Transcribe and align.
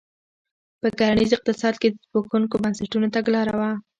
په 0.81 0.87
کرنیز 0.99 1.31
اقتصاد 1.33 1.75
کې 1.81 1.87
د 1.91 1.95
زبېښونکو 2.05 2.55
بنسټونو 2.63 3.07
تګلاره 3.15 3.53
وه. 3.59 3.71